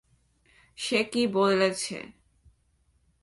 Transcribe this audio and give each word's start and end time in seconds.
সে 0.77 0.99
কী 1.03 1.23
বলেছে? 1.27 1.97